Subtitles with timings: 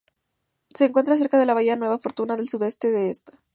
[0.73, 3.37] Se encuentra cerca a Bahía Nueva Fortuna, al suroeste de ella.